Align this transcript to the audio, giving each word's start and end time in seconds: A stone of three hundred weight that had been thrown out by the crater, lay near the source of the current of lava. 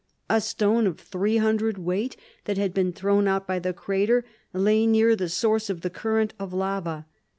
A 0.31 0.41
stone 0.41 0.87
of 0.87 0.99
three 0.99 1.37
hundred 1.37 1.77
weight 1.77 2.17
that 2.45 2.57
had 2.57 2.73
been 2.73 2.91
thrown 2.91 3.27
out 3.27 3.45
by 3.45 3.59
the 3.59 3.71
crater, 3.71 4.25
lay 4.51 4.87
near 4.87 5.15
the 5.15 5.29
source 5.29 5.69
of 5.69 5.81
the 5.81 5.91
current 5.91 6.33
of 6.39 6.53
lava. 6.55 7.05